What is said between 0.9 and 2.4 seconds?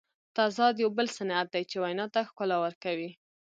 بل صنعت دئ، چي وینا ته